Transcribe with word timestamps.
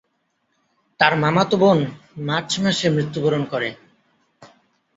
তার 0.99 1.13
মামাতো 1.15 1.55
বোন 1.61 1.79
মার্চ 2.27 2.51
মাসে 2.63 2.87
মৃত্যুবরণ 2.89 3.43
করে। 3.51 3.69